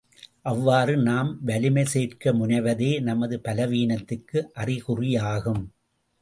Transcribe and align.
அவ்வாறு 0.41 0.97
நாம் 0.97 1.29
வலிமை 1.43 1.85
சேர்க்க 1.85 2.33
முனைவதே 2.33 3.01
நமது 3.01 3.37
பலவீனத்துக்கு 3.43 4.41
அறிகுறியாகும். 4.55 5.63